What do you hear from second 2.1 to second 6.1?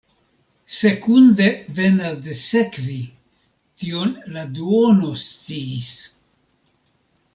de sekvi, tion la duono sciis.